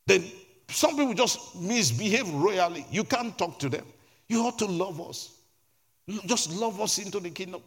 Then 0.07 0.23
some 0.69 0.99
people 0.99 1.15
just 1.15 1.57
misbehave 1.57 2.29
royally. 2.29 2.85
You 2.91 3.05
can't 3.05 3.39
talk 3.39 3.59
to 3.61 3.71
them. 3.71 3.87
You 4.29 4.43
ought 4.43 4.59
to 4.59 4.67
love 4.67 5.01
us. 5.01 5.38
Just 6.27 6.53
love 6.53 6.81
us 6.81 6.99
into 6.99 7.21
the 7.21 7.31
kingdom. 7.31 7.63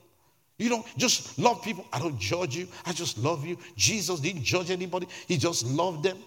You 0.57 0.69
know, 0.69 0.85
just 0.97 1.39
love 1.39 1.63
people. 1.63 1.85
I 1.91 1.99
don't 1.99 2.19
judge 2.19 2.55
you. 2.55 2.67
I 2.85 2.93
just 2.93 3.17
love 3.17 3.45
you. 3.45 3.57
Jesus 3.75 4.19
didn't 4.19 4.43
judge 4.43 4.69
anybody, 4.69 5.07
He 5.27 5.37
just 5.37 5.65
loved 5.65 6.03
them. 6.03 6.17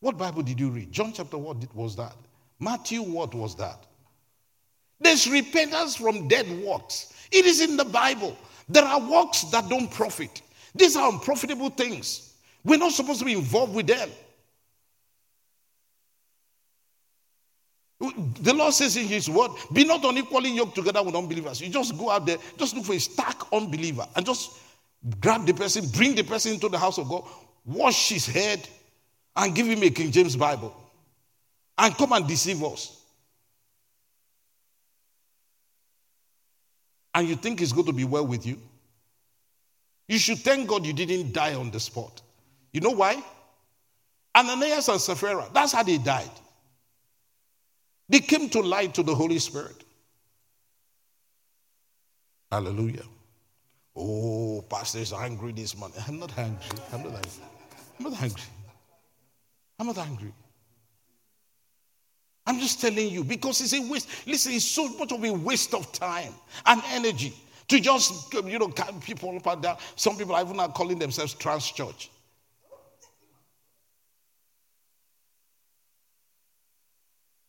What 0.00 0.18
Bible 0.18 0.42
did 0.42 0.58
you 0.58 0.70
read? 0.70 0.90
John 0.90 1.12
chapter 1.12 1.38
what 1.38 1.56
was 1.74 1.94
that? 1.96 2.16
Matthew, 2.58 3.02
what 3.02 3.34
was 3.34 3.54
that? 3.56 3.86
There's 5.00 5.28
repentance 5.28 5.96
from 5.96 6.28
dead 6.28 6.48
works. 6.64 7.12
It 7.30 7.44
is 7.44 7.60
in 7.60 7.76
the 7.76 7.84
Bible. 7.84 8.36
There 8.68 8.84
are 8.84 9.00
works 9.00 9.42
that 9.44 9.68
don't 9.68 9.90
profit. 9.90 10.42
These 10.74 10.96
are 10.96 11.10
unprofitable 11.12 11.70
things. 11.70 12.34
We're 12.64 12.78
not 12.78 12.92
supposed 12.92 13.18
to 13.18 13.24
be 13.24 13.32
involved 13.32 13.74
with 13.74 13.86
them. 13.86 14.10
The 18.40 18.52
Lord 18.52 18.74
says 18.74 18.96
in 18.96 19.06
His 19.06 19.30
word, 19.30 19.52
be 19.72 19.84
not 19.84 20.04
unequally 20.04 20.50
yoked 20.50 20.74
together 20.74 21.02
with 21.02 21.14
unbelievers. 21.14 21.60
You 21.60 21.68
just 21.68 21.96
go 21.96 22.10
out 22.10 22.26
there, 22.26 22.38
just 22.58 22.74
look 22.74 22.84
for 22.84 22.94
a 22.94 22.98
stark 22.98 23.52
unbeliever 23.52 24.06
and 24.16 24.26
just 24.26 24.58
grab 25.20 25.46
the 25.46 25.54
person, 25.54 25.86
bring 25.88 26.16
the 26.16 26.24
person 26.24 26.52
into 26.54 26.68
the 26.68 26.78
house 26.78 26.98
of 26.98 27.08
God, 27.08 27.24
wash 27.64 28.08
his 28.08 28.26
head, 28.26 28.68
and 29.36 29.54
give 29.54 29.66
him 29.66 29.82
a 29.84 29.90
King 29.90 30.10
James 30.10 30.34
Bible. 30.34 30.76
And 31.78 31.96
come 31.96 32.12
and 32.12 32.26
deceive 32.26 32.62
us. 32.64 33.00
And 37.14 37.28
you 37.28 37.36
think 37.36 37.60
it's 37.60 37.72
going 37.72 37.86
to 37.86 37.92
be 37.92 38.04
well 38.04 38.26
with 38.26 38.44
you? 38.46 38.58
You 40.08 40.18
should 40.18 40.38
thank 40.38 40.68
God 40.68 40.84
you 40.84 40.92
didn't 40.92 41.32
die 41.32 41.54
on 41.54 41.70
the 41.70 41.78
spot. 41.78 42.20
You 42.72 42.80
know 42.80 42.90
why? 42.90 43.22
Ananias 44.34 44.88
and 44.88 45.00
Sapphira, 45.00 45.48
that's 45.52 45.72
how 45.72 45.82
they 45.82 45.98
died. 45.98 46.30
They 48.12 48.20
came 48.20 48.50
to 48.50 48.60
light 48.60 48.92
to 48.96 49.02
the 49.02 49.14
Holy 49.14 49.38
Spirit. 49.38 49.84
Hallelujah. 52.50 53.04
Oh, 53.96 54.62
pastor 54.68 54.98
is 54.98 55.14
angry 55.14 55.52
this 55.52 55.74
morning. 55.74 55.96
I'm 56.06 56.18
not 56.18 56.38
angry. 56.38 56.78
I'm 56.92 57.02
not 57.04 57.14
angry. 57.14 57.30
I'm 57.98 58.04
not 58.10 58.22
angry. 58.22 58.42
I'm 59.78 59.86
not 59.86 59.98
angry. 59.98 60.34
I'm 62.46 62.58
just 62.60 62.82
telling 62.82 63.08
you 63.08 63.24
because 63.24 63.62
it's 63.62 63.72
a 63.72 63.90
waste. 63.90 64.10
Listen, 64.26 64.52
it's 64.52 64.66
so 64.66 64.88
much 64.98 65.10
of 65.10 65.24
a 65.24 65.30
waste 65.30 65.72
of 65.72 65.90
time 65.92 66.34
and 66.66 66.82
energy 66.90 67.32
to 67.68 67.80
just, 67.80 68.34
you 68.34 68.58
know, 68.58 68.68
people 69.00 69.34
up 69.38 69.46
and 69.46 69.62
down. 69.62 69.78
Some 69.96 70.18
people 70.18 70.34
are 70.34 70.42
even 70.42 70.58
not 70.58 70.74
calling 70.74 70.98
themselves 70.98 71.32
trans 71.32 71.70
church. 71.70 72.10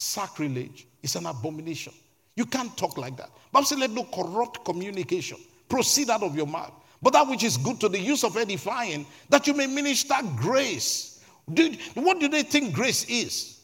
Sacrilege. 0.04 0.88
It's 1.02 1.16
an 1.16 1.26
abomination. 1.26 1.94
You 2.36 2.46
can't 2.46 2.76
talk 2.78 2.98
like 2.98 3.18
that. 3.18 3.30
Bible 3.52 3.66
says, 3.66 3.78
let 3.78 3.92
no 3.92 4.04
corrupt 4.06 4.66
communication 4.66 5.38
proceed 5.70 6.10
out 6.10 6.24
of 6.24 6.36
your 6.36 6.48
mouth. 6.48 6.74
But 7.02 7.14
that 7.14 7.28
which 7.28 7.44
is 7.44 7.58
good 7.58 7.80
to 7.82 7.90
the 7.90 8.00
use 8.00 8.24
of 8.24 8.38
edifying, 8.38 9.06
that 9.30 9.46
you 9.46 9.54
may 9.54 9.68
minister 9.68 10.16
grace. 10.38 11.24
Dude, 11.54 11.78
what 11.96 12.20
do 12.20 12.30
they 12.30 12.44
think 12.44 12.74
grace 12.74 13.06
is? 13.10 13.60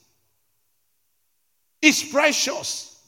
It's 1.81 2.12
precious. 2.12 3.01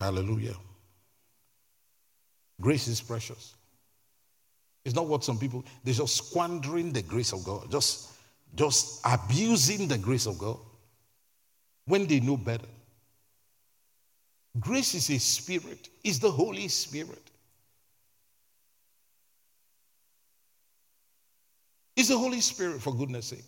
Hallelujah. 0.00 0.54
Grace 2.60 2.88
is 2.88 3.00
precious. 3.00 3.54
It's 4.84 4.94
not 4.94 5.06
what 5.06 5.24
some 5.24 5.38
people, 5.38 5.64
they're 5.82 5.94
just 5.94 6.16
squandering 6.16 6.92
the 6.92 7.00
grace 7.02 7.32
of 7.32 7.42
God. 7.42 7.70
Just 7.70 8.10
just 8.54 9.00
abusing 9.04 9.88
the 9.88 9.98
grace 9.98 10.26
of 10.26 10.38
God 10.38 10.58
when 11.86 12.06
they 12.06 12.20
know 12.20 12.36
better. 12.36 12.66
Grace 14.60 14.94
is 14.94 15.10
a 15.10 15.18
spirit, 15.18 15.88
is 16.04 16.20
the 16.20 16.30
Holy 16.30 16.68
Spirit. 16.68 17.30
Is 21.96 22.08
the 22.08 22.18
Holy 22.18 22.40
Spirit, 22.40 22.80
for 22.80 22.94
goodness 22.94 23.26
sake. 23.26 23.44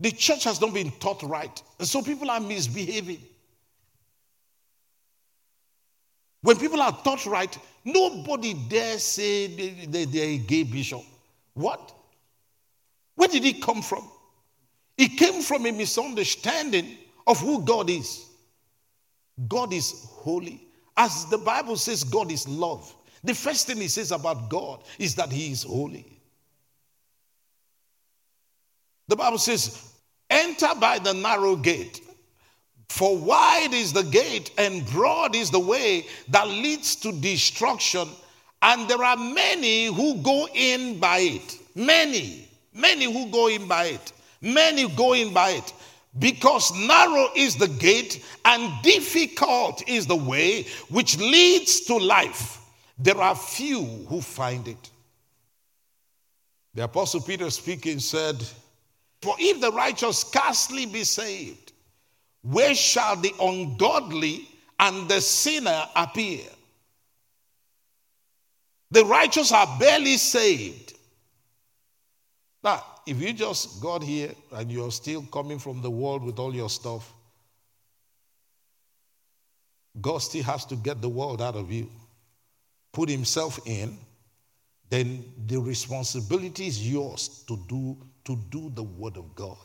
The 0.00 0.10
church 0.10 0.44
has 0.44 0.60
not 0.60 0.72
been 0.72 0.90
taught 0.92 1.22
right, 1.22 1.62
and 1.78 1.86
so 1.86 2.00
people 2.00 2.30
are 2.30 2.40
misbehaving. 2.40 3.20
When 6.42 6.56
people 6.56 6.80
are 6.80 6.92
taught 7.04 7.26
right, 7.26 7.56
nobody 7.84 8.54
dare 8.54 8.98
say 8.98 9.46
they, 9.86 10.06
they're 10.06 10.24
a 10.24 10.38
gay 10.38 10.62
bishop. 10.62 11.02
What? 11.52 11.92
Where 13.20 13.28
did 13.28 13.44
it 13.44 13.60
come 13.60 13.82
from? 13.82 14.08
It 14.96 15.18
came 15.18 15.42
from 15.42 15.66
a 15.66 15.72
misunderstanding 15.72 16.96
of 17.26 17.38
who 17.38 17.62
God 17.62 17.90
is. 17.90 18.24
God 19.46 19.74
is 19.74 20.06
holy. 20.08 20.66
As 20.96 21.26
the 21.26 21.36
Bible 21.36 21.76
says, 21.76 22.02
God 22.02 22.32
is 22.32 22.48
love. 22.48 22.94
The 23.22 23.34
first 23.34 23.66
thing 23.66 23.76
he 23.76 23.88
says 23.88 24.10
about 24.10 24.48
God 24.48 24.84
is 24.98 25.16
that 25.16 25.30
he 25.30 25.52
is 25.52 25.64
holy. 25.64 26.06
The 29.08 29.16
Bible 29.16 29.36
says, 29.36 29.92
enter 30.30 30.74
by 30.80 30.98
the 30.98 31.12
narrow 31.12 31.56
gate. 31.56 32.00
For 32.88 33.18
wide 33.18 33.74
is 33.74 33.92
the 33.92 34.04
gate 34.04 34.50
and 34.56 34.86
broad 34.86 35.36
is 35.36 35.50
the 35.50 35.60
way 35.60 36.06
that 36.28 36.48
leads 36.48 36.96
to 36.96 37.12
destruction, 37.12 38.08
and 38.62 38.88
there 38.88 39.04
are 39.04 39.18
many 39.18 39.88
who 39.88 40.22
go 40.22 40.48
in 40.54 40.98
by 40.98 41.18
it. 41.18 41.58
Many, 41.74 42.46
many 42.80 43.04
who 43.04 43.30
go 43.30 43.48
in 43.48 43.68
by 43.68 43.86
it. 43.86 44.12
Many 44.40 44.88
go 44.88 45.12
in 45.12 45.32
by 45.32 45.50
it. 45.50 45.72
Because 46.18 46.72
narrow 46.74 47.28
is 47.36 47.56
the 47.56 47.68
gate 47.68 48.24
and 48.44 48.82
difficult 48.82 49.88
is 49.88 50.06
the 50.06 50.16
way 50.16 50.64
which 50.88 51.18
leads 51.18 51.82
to 51.82 51.96
life. 51.96 52.58
There 52.98 53.20
are 53.20 53.34
few 53.34 53.84
who 54.08 54.20
find 54.20 54.66
it. 54.66 54.90
The 56.74 56.84
Apostle 56.84 57.20
Peter 57.20 57.50
speaking 57.50 57.98
said, 57.98 58.36
For 59.22 59.34
if 59.38 59.60
the 59.60 59.72
righteous 59.72 60.18
scarcely 60.18 60.86
be 60.86 61.04
saved, 61.04 61.72
where 62.42 62.74
shall 62.74 63.16
the 63.16 63.34
ungodly 63.40 64.48
and 64.78 65.08
the 65.08 65.20
sinner 65.20 65.86
appear? 65.94 66.44
The 68.90 69.04
righteous 69.04 69.52
are 69.52 69.76
barely 69.78 70.16
saved. 70.16 70.89
Now, 72.62 72.84
if 73.06 73.20
you 73.20 73.32
just 73.32 73.80
got 73.80 74.02
here 74.02 74.32
and 74.52 74.70
you're 74.70 74.90
still 74.90 75.22
coming 75.22 75.58
from 75.58 75.80
the 75.80 75.90
world 75.90 76.22
with 76.22 76.38
all 76.38 76.54
your 76.54 76.68
stuff, 76.68 77.12
God 80.00 80.18
still 80.18 80.44
has 80.44 80.64
to 80.66 80.76
get 80.76 81.00
the 81.00 81.08
world 81.08 81.40
out 81.40 81.56
of 81.56 81.72
you, 81.72 81.90
put 82.92 83.08
Himself 83.08 83.60
in, 83.66 83.96
then 84.90 85.24
the 85.46 85.58
responsibility 85.58 86.66
is 86.66 86.90
yours 86.90 87.44
to 87.46 87.56
do, 87.68 87.96
to 88.24 88.36
do 88.50 88.70
the 88.74 88.82
Word 88.82 89.16
of 89.16 89.34
God, 89.34 89.56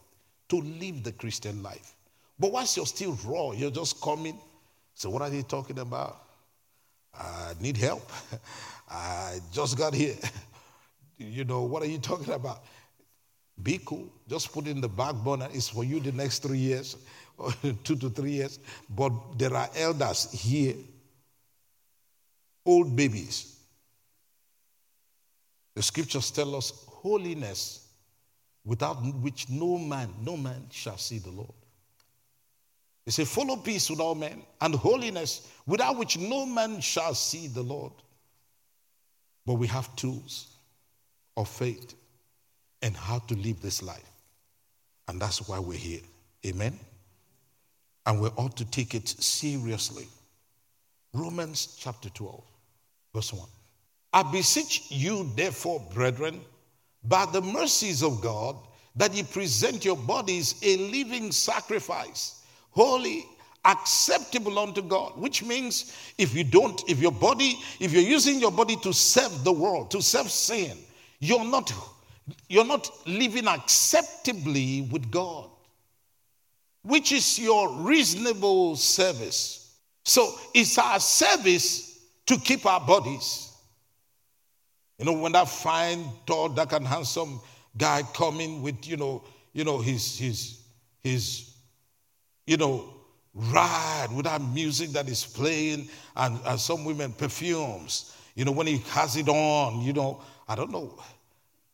to 0.49 0.57
live 0.61 1.03
the 1.03 1.11
Christian 1.11 1.61
life. 1.61 1.95
But 2.39 2.51
once 2.51 2.77
you're 2.77 2.85
still 2.85 3.17
raw, 3.25 3.51
you're 3.51 3.71
just 3.71 4.01
coming. 4.01 4.37
So, 4.93 5.09
what 5.09 5.21
are 5.21 5.29
they 5.29 5.41
talking 5.41 5.79
about? 5.79 6.21
I 7.13 7.53
need 7.59 7.77
help. 7.77 8.09
I 8.89 9.39
just 9.51 9.77
got 9.77 9.93
here. 9.93 10.15
you 11.17 11.43
know, 11.43 11.63
what 11.63 11.81
are 11.81 11.87
you 11.87 11.97
talking 11.97 12.33
about? 12.33 12.63
Be 13.61 13.79
cool. 13.85 14.09
Just 14.27 14.51
put 14.51 14.67
in 14.67 14.81
the 14.81 14.89
back 14.89 15.15
burner. 15.15 15.47
It's 15.51 15.69
for 15.69 15.83
you 15.83 15.99
the 15.99 16.11
next 16.11 16.39
three 16.39 16.57
years, 16.57 16.97
two 17.83 17.95
to 17.95 18.09
three 18.09 18.31
years. 18.31 18.59
But 18.89 19.11
there 19.37 19.53
are 19.53 19.69
elders 19.75 20.31
here, 20.31 20.75
old 22.65 22.95
babies. 22.95 23.55
The 25.75 25.83
scriptures 25.83 26.31
tell 26.31 26.55
us 26.55 26.85
holiness 26.87 27.87
without 28.65 28.95
which 29.21 29.49
no 29.49 29.77
man, 29.77 30.09
no 30.21 30.35
man 30.35 30.65
shall 30.71 30.97
see 30.97 31.19
the 31.19 31.31
Lord. 31.31 31.53
They 33.05 33.11
say, 33.11 33.25
Follow 33.25 33.57
peace 33.57 33.89
with 33.89 33.99
all 33.99 34.15
men 34.15 34.41
and 34.59 34.73
holiness, 34.73 35.47
without 35.65 35.97
which 35.97 36.17
no 36.17 36.45
man 36.45 36.81
shall 36.81 37.13
see 37.13 37.47
the 37.47 37.61
Lord. 37.61 37.93
But 39.45 39.55
we 39.55 39.67
have 39.67 39.95
tools 39.95 40.47
of 41.37 41.47
faith 41.47 41.93
and 42.81 42.95
how 42.95 43.19
to 43.19 43.35
live 43.35 43.61
this 43.61 43.81
life. 43.81 44.09
And 45.07 45.21
that's 45.21 45.47
why 45.47 45.59
we're 45.59 45.77
here. 45.77 46.01
Amen. 46.45 46.79
And 48.05 48.21
we 48.21 48.29
ought 48.29 48.55
to 48.57 48.65
take 48.65 48.93
it 48.93 49.07
seriously. 49.07 50.07
Romans 51.13 51.77
chapter 51.79 52.09
12, 52.09 52.43
verse 53.13 53.33
1. 53.33 53.47
I 54.13 54.23
beseech 54.23 54.83
you, 54.89 55.29
therefore, 55.35 55.81
brethren, 55.93 56.41
by 57.03 57.25
the 57.25 57.41
mercies 57.41 58.03
of 58.03 58.21
God, 58.21 58.55
that 58.95 59.13
ye 59.13 59.23
present 59.23 59.83
your 59.83 59.97
bodies 59.97 60.55
a 60.63 60.77
living 60.77 61.31
sacrifice 61.31 62.41
holy, 62.75 63.25
acceptable 63.63 64.59
unto 64.59 64.81
God, 64.81 65.17
which 65.17 65.41
means 65.43 65.93
if 66.17 66.35
you 66.35 66.43
don't, 66.43 66.83
if 66.89 66.99
your 66.99 67.11
body, 67.11 67.57
if 67.79 67.93
you're 67.93 68.03
using 68.03 68.39
your 68.39 68.51
body 68.51 68.75
to 68.77 68.93
serve 68.93 69.43
the 69.43 69.51
world, 69.51 69.89
to 69.91 70.01
serve 70.01 70.29
sin, 70.29 70.77
you're 71.19 71.45
not 71.45 71.73
you're 72.47 72.65
not 72.65 72.89
living 73.05 73.47
acceptably 73.47 74.81
with 74.81 75.11
God, 75.11 75.49
which 76.83 77.11
is 77.11 77.39
your 77.39 77.71
reasonable 77.81 78.75
service. 78.75 79.77
So 80.03 80.33
it's 80.53 80.77
our 80.77 80.99
service 80.99 81.99
to 82.27 82.37
keep 82.37 82.65
our 82.65 82.79
bodies. 82.79 83.51
You 84.97 85.05
know, 85.05 85.13
when 85.13 85.33
that 85.33 85.49
fine, 85.49 86.05
tall, 86.25 86.49
dark, 86.49 86.73
and 86.73 86.87
handsome 86.87 87.41
guy 87.77 88.01
coming 88.13 88.61
with, 88.61 88.87
you 88.87 88.97
know, 88.97 89.23
you 89.53 89.63
know, 89.63 89.79
his 89.79 90.17
his 90.17 90.61
his 91.03 91.55
you 92.45 92.57
know, 92.57 92.93
ride 93.33 94.07
with 94.13 94.25
that 94.25 94.41
music 94.41 94.89
that 94.91 95.09
is 95.09 95.25
playing, 95.25 95.89
and, 96.15 96.39
and 96.45 96.59
some 96.59 96.85
women 96.85 97.11
perfumes. 97.11 98.15
You 98.35 98.45
know, 98.45 98.51
when 98.51 98.67
he 98.67 98.77
has 98.89 99.15
it 99.17 99.27
on, 99.27 99.81
you 99.81 99.93
know, 99.93 100.21
I 100.47 100.55
don't 100.55 100.71
know. 100.71 100.99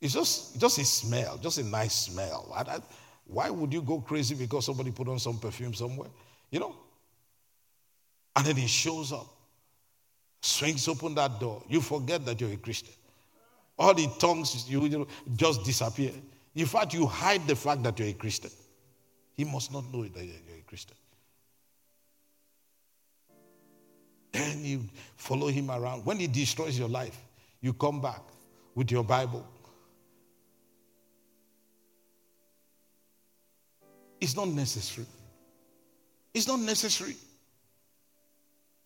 It's 0.02 0.14
just 0.14 0.60
just 0.60 0.80
a 0.80 0.86
smell, 0.86 1.38
just 1.38 1.60
a 1.60 1.64
nice 1.64 1.94
smell. 1.94 2.52
I, 2.56 2.62
I, 2.62 2.80
why 3.26 3.50
would 3.50 3.72
you 3.72 3.82
go 3.82 4.02
crazy 4.02 4.36
because 4.36 4.66
somebody 4.66 4.92
put 4.92 5.08
on 5.08 5.20
some 5.20 5.40
perfume 5.40 5.74
somewhere? 5.74 6.10
You 6.50 6.60
know? 6.60 6.76
And 8.36 8.46
then 8.46 8.56
he 8.56 8.68
shows 8.68 9.12
up, 9.14 9.28
swings 10.42 10.88
open 10.88 11.16
that 11.16 11.40
door. 11.40 11.64
You 11.70 11.82
forget 11.82 12.26
that 12.26 12.42
you're 12.42 12.52
a 12.52 12.58
Christian. 12.58 12.94
All 13.78 13.94
the 13.94 14.08
tongues 14.20 14.70
you, 14.70 14.82
you 14.84 15.00
know, 15.00 15.08
just 15.36 15.64
disappear. 15.64 16.12
In 16.56 16.66
fact, 16.66 16.94
you 16.94 17.06
hide 17.06 17.48
the 17.48 17.56
fact 17.56 17.84
that 17.84 17.98
you're 18.00 18.10
a 18.10 18.14
Christian. 18.14 18.52
He 19.34 19.44
must 19.44 19.72
not 19.72 19.92
know 19.94 20.04
that 20.04 20.24
you're 20.24 20.36
a 20.36 20.64
Christian. 20.68 20.98
Then 24.32 24.64
you 24.64 24.84
follow 25.16 25.48
him 25.48 25.70
around. 25.70 26.06
When 26.06 26.20
he 26.20 26.28
destroys 26.28 26.78
your 26.78 26.90
life, 26.90 27.18
you 27.62 27.74
come 27.74 28.02
back 28.02 28.22
with 28.76 28.92
your 28.92 29.04
Bible. 29.04 29.46
It's 34.22 34.36
not 34.36 34.48
necessary. 34.48 35.08
It's 36.34 36.48
not 36.48 36.60
necessary 36.60 37.16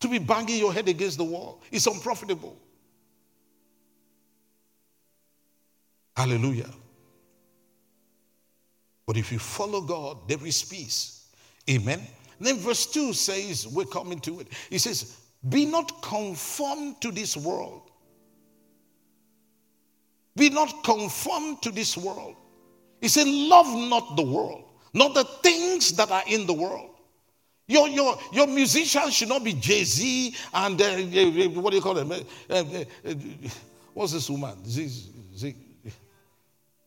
to 0.00 0.08
be 0.08 0.18
banging 0.18 0.58
your 0.58 0.72
head 0.72 0.88
against 0.88 1.18
the 1.18 1.24
wall. 1.24 1.62
It's 1.70 1.86
unprofitable. 1.86 2.56
Hallelujah. 6.16 6.70
But 9.06 9.16
if 9.16 9.30
you 9.30 9.38
follow 9.38 9.82
God, 9.82 10.28
there 10.28 10.44
is 10.44 10.62
peace. 10.64 11.28
Amen. 11.70 12.00
Then 12.40 12.56
verse 12.56 12.86
2 12.86 13.12
says, 13.12 13.66
we're 13.68 13.84
coming 13.84 14.18
to 14.20 14.40
it. 14.40 14.48
He 14.70 14.78
says, 14.78 15.18
Be 15.48 15.64
not 15.64 16.02
conformed 16.02 17.00
to 17.02 17.10
this 17.10 17.36
world. 17.36 17.90
Be 20.36 20.50
not 20.50 20.84
conformed 20.84 21.62
to 21.62 21.70
this 21.70 21.96
world. 21.96 22.36
He 23.00 23.08
said, 23.08 23.26
Love 23.26 23.66
not 23.88 24.16
the 24.16 24.22
world, 24.22 24.64
not 24.96 25.14
the 25.14 25.24
things 25.42 25.92
that 25.92 26.10
are 26.10 26.24
in 26.26 26.46
the 26.46 26.52
world. 26.52 26.90
Your, 27.68 27.88
your, 27.88 28.18
your 28.32 28.46
musicians 28.46 29.14
should 29.14 29.28
not 29.28 29.42
be 29.42 29.52
Jay 29.52 29.84
Z 29.84 30.34
and 30.54 30.80
uh, 30.80 30.84
uh, 30.84 31.48
what 31.60 31.70
do 31.70 31.76
you 31.76 31.82
call 31.82 31.94
them? 31.94 32.12
Uh, 32.12 32.18
uh, 32.48 32.64
uh 33.04 33.14
what's 33.92 34.12
this 34.12 34.30
woman? 34.30 34.64
Z, 34.64 34.88
Z, 35.36 35.54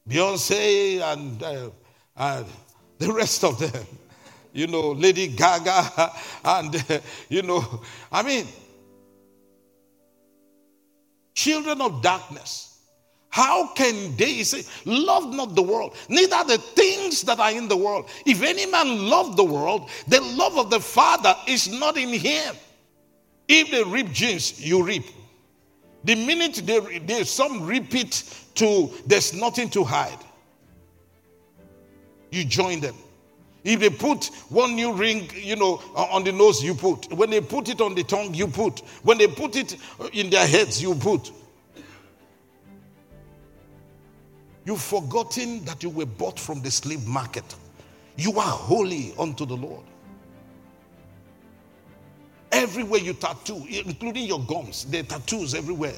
Beyonce 0.07 1.01
and 1.01 1.43
uh, 2.15 2.43
the 2.97 3.11
rest 3.13 3.43
of 3.43 3.59
them 3.59 3.85
you 4.53 4.67
know, 4.67 4.91
Lady 4.91 5.27
Gaga, 5.27 6.11
and, 6.43 6.75
uh, 6.89 6.99
you 7.29 7.41
know, 7.41 7.81
I 8.11 8.23
mean, 8.23 8.47
children 11.33 11.81
of 11.81 12.01
darkness. 12.01 12.68
How 13.29 13.67
can 13.73 14.15
they 14.15 14.43
say, 14.43 14.63
Love 14.85 15.33
not 15.33 15.55
the 15.55 15.61
world, 15.61 15.95
neither 16.09 16.43
the 16.45 16.57
things 16.57 17.21
that 17.23 17.39
are 17.39 17.51
in 17.51 17.67
the 17.67 17.77
world? 17.77 18.09
If 18.25 18.41
any 18.41 18.65
man 18.65 19.07
love 19.07 19.37
the 19.37 19.43
world, 19.43 19.89
the 20.07 20.19
love 20.21 20.57
of 20.57 20.69
the 20.69 20.79
Father 20.79 21.35
is 21.47 21.67
not 21.67 21.97
in 21.97 22.09
him. 22.09 22.55
If 23.47 23.71
they 23.71 23.83
reap 23.83 24.11
jeans, 24.11 24.63
you 24.63 24.83
reap. 24.83 25.05
The 26.03 26.15
minute 26.15 26.61
they, 26.65 26.99
they 26.99 27.23
some 27.23 27.65
repeat 27.65 28.23
to 28.55 28.89
there's 29.05 29.33
nothing 29.33 29.69
to 29.71 29.83
hide, 29.83 30.19
you 32.31 32.45
join 32.45 32.79
them. 32.79 32.95
If 33.63 33.81
they 33.81 33.89
put 33.89 34.25
one 34.49 34.75
new 34.75 34.93
ring, 34.93 35.29
you 35.35 35.55
know, 35.55 35.81
on 35.93 36.23
the 36.23 36.31
nose, 36.31 36.63
you 36.63 36.73
put. 36.73 37.11
When 37.11 37.29
they 37.29 37.41
put 37.41 37.67
it 37.69 37.81
on 37.81 37.93
the 37.93 38.03
tongue, 38.03 38.33
you 38.33 38.47
put. 38.47 38.79
When 39.03 39.17
they 39.17 39.27
put 39.27 39.55
it 39.57 39.75
uh, 39.99 40.07
in 40.13 40.29
their 40.29 40.47
heads, 40.47 40.81
you 40.81 40.95
put. 40.95 41.31
You've 44.65 44.81
forgotten 44.81 45.63
that 45.65 45.81
you 45.83 45.89
were 45.89 46.05
bought 46.05 46.39
from 46.39 46.61
the 46.61 46.71
slave 46.71 47.07
market. 47.07 47.55
You 48.17 48.37
are 48.39 48.51
holy 48.51 49.13
unto 49.17 49.45
the 49.45 49.55
Lord. 49.55 49.83
Everywhere 52.51 52.99
you 52.99 53.13
tattoo, 53.13 53.65
including 53.69 54.25
your 54.25 54.41
gums, 54.41 54.85
there 54.85 55.01
are 55.01 55.05
tattoos 55.05 55.55
everywhere. 55.55 55.95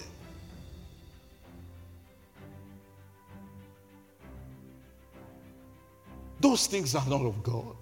Those 6.39 6.67
things 6.67 6.95
are 6.95 7.07
not 7.07 7.21
of 7.21 7.41
God. 7.43 7.75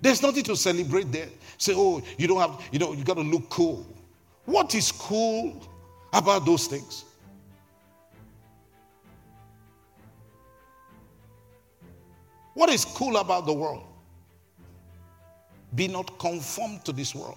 There's 0.00 0.22
nothing 0.22 0.44
to 0.44 0.56
celebrate 0.56 1.10
there. 1.10 1.28
Say, 1.58 1.72
oh, 1.74 2.02
you 2.18 2.28
don't 2.28 2.38
have, 2.38 2.62
you 2.70 2.78
know, 2.78 2.92
you 2.92 3.02
got 3.02 3.14
to 3.14 3.22
look 3.22 3.48
cool. 3.48 3.86
What 4.44 4.74
is 4.74 4.92
cool 4.92 5.66
about 6.12 6.44
those 6.46 6.66
things? 6.66 7.04
What 12.56 12.70
is 12.70 12.86
cool 12.86 13.18
about 13.18 13.44
the 13.44 13.52
world? 13.52 13.84
Be 15.74 15.88
not 15.88 16.18
conformed 16.18 16.86
to 16.86 16.92
this 16.92 17.14
world, 17.14 17.36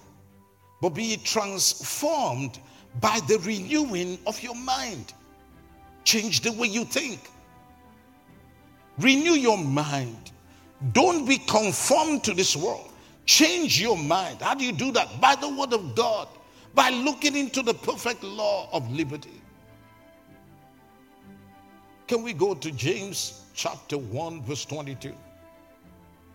but 0.80 0.94
be 0.94 1.18
transformed 1.18 2.58
by 3.02 3.20
the 3.28 3.38
renewing 3.40 4.18
of 4.26 4.42
your 4.42 4.54
mind. 4.54 5.12
Change 6.04 6.40
the 6.40 6.50
way 6.52 6.68
you 6.68 6.86
think. 6.86 7.20
Renew 8.98 9.32
your 9.32 9.58
mind. 9.58 10.32
Don't 10.92 11.26
be 11.28 11.36
conformed 11.36 12.24
to 12.24 12.32
this 12.32 12.56
world. 12.56 12.90
Change 13.26 13.78
your 13.78 13.98
mind. 13.98 14.40
How 14.40 14.54
do 14.54 14.64
you 14.64 14.72
do 14.72 14.90
that? 14.92 15.20
By 15.20 15.34
the 15.34 15.50
word 15.50 15.74
of 15.74 15.94
God, 15.94 16.28
by 16.72 16.88
looking 16.88 17.36
into 17.36 17.60
the 17.60 17.74
perfect 17.74 18.22
law 18.22 18.70
of 18.72 18.90
liberty. 18.90 19.39
Can 22.10 22.24
we 22.24 22.32
go 22.32 22.54
to 22.54 22.72
James 22.72 23.40
chapter 23.54 23.96
1, 23.96 24.42
verse 24.42 24.64
22? 24.64 25.14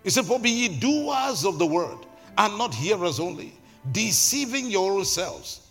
He 0.06 0.10
said, 0.10 0.24
For 0.24 0.40
be 0.40 0.50
ye 0.50 0.70
doers 0.70 1.44
of 1.44 1.60
the 1.60 1.66
word, 1.66 1.98
and 2.38 2.58
not 2.58 2.74
hearers 2.74 3.20
only, 3.20 3.54
deceiving 3.92 4.70
yourselves. 4.70 5.68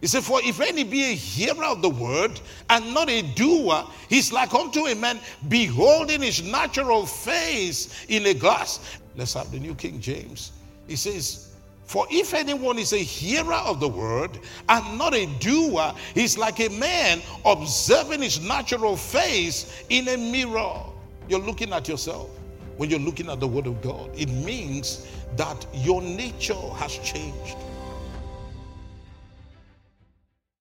He 0.00 0.06
said, 0.06 0.22
For 0.22 0.38
if 0.44 0.60
any 0.60 0.84
be 0.84 1.02
a 1.02 1.14
hearer 1.16 1.64
of 1.64 1.82
the 1.82 1.90
word 1.90 2.40
and 2.70 2.94
not 2.94 3.10
a 3.10 3.22
doer, 3.22 3.84
he's 4.08 4.32
like 4.32 4.54
unto 4.54 4.86
a 4.86 4.94
man 4.94 5.18
beholding 5.48 6.22
his 6.22 6.40
natural 6.40 7.04
face 7.04 8.06
in 8.08 8.26
a 8.26 8.34
glass. 8.34 8.98
Let's 9.16 9.34
have 9.34 9.50
the 9.50 9.58
New 9.58 9.74
King 9.74 10.00
James. 10.00 10.52
He 10.86 10.94
says, 10.94 11.43
For 11.84 12.06
if 12.10 12.34
anyone 12.34 12.78
is 12.78 12.92
a 12.92 12.98
hearer 12.98 13.54
of 13.54 13.78
the 13.78 13.88
word 13.88 14.38
and 14.68 14.98
not 14.98 15.14
a 15.14 15.26
doer, 15.38 15.92
he's 16.14 16.38
like 16.38 16.60
a 16.60 16.68
man 16.70 17.20
observing 17.44 18.22
his 18.22 18.40
natural 18.40 18.96
face 18.96 19.84
in 19.90 20.08
a 20.08 20.16
mirror. 20.16 20.80
You're 21.28 21.40
looking 21.40 21.72
at 21.72 21.88
yourself 21.88 22.30
when 22.76 22.90
you're 22.90 22.98
looking 22.98 23.30
at 23.30 23.40
the 23.40 23.46
word 23.46 23.66
of 23.66 23.80
God. 23.82 24.10
It 24.16 24.30
means 24.30 25.06
that 25.36 25.66
your 25.72 26.02
nature 26.02 26.54
has 26.54 26.98
changed. 26.98 27.56